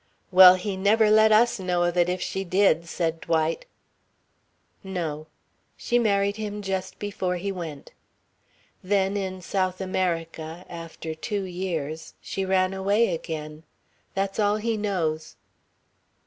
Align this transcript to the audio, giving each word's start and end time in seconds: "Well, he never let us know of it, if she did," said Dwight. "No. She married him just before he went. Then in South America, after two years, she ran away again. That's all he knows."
"Well, 0.31 0.55
he 0.55 0.77
never 0.77 1.11
let 1.11 1.31
us 1.31 1.59
know 1.59 1.83
of 1.83 1.95
it, 1.95 2.09
if 2.09 2.23
she 2.23 2.43
did," 2.43 2.89
said 2.89 3.21
Dwight. 3.21 3.67
"No. 4.83 5.27
She 5.77 5.99
married 5.99 6.37
him 6.37 6.63
just 6.63 6.97
before 6.97 7.35
he 7.35 7.51
went. 7.51 7.91
Then 8.83 9.15
in 9.15 9.43
South 9.43 9.79
America, 9.79 10.65
after 10.67 11.13
two 11.13 11.43
years, 11.43 12.15
she 12.19 12.43
ran 12.43 12.73
away 12.73 13.13
again. 13.13 13.61
That's 14.15 14.39
all 14.39 14.57
he 14.57 14.75
knows." 14.75 15.35